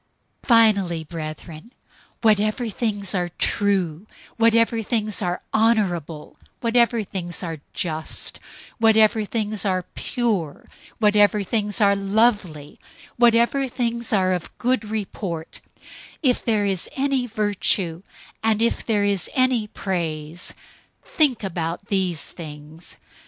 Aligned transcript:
004:008 0.41 0.47
Finally, 0.47 1.03
brothers, 1.03 1.61
whatever 2.23 2.69
things 2.71 3.13
are 3.13 3.29
true, 3.37 4.07
whatever 4.35 4.81
things 4.81 5.21
are 5.21 5.43
honorable, 5.53 6.37
whatever 6.59 7.03
things 7.03 7.43
are 7.43 7.59
just, 7.71 8.39
whatever 8.79 9.23
things 9.25 9.63
are 9.63 9.83
pure, 9.93 10.65
whatever 10.97 11.43
things 11.43 11.79
are 11.79 11.95
lovely, 11.95 12.79
whatever 13.17 13.67
things 13.67 14.11
are 14.11 14.33
of 14.33 14.57
good 14.57 14.85
report; 14.85 15.61
if 16.23 16.43
there 16.43 16.65
is 16.65 16.89
any 16.95 17.27
virtue, 17.27 18.01
and 18.43 18.59
if 18.63 18.83
there 18.83 19.03
is 19.03 19.29
any 19.35 19.67
praise, 19.67 20.51
think 21.03 21.43
about 21.43 21.89
these 21.89 22.25
things. 22.25 22.97